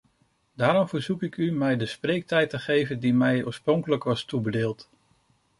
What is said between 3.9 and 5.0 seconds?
was toebedeeld.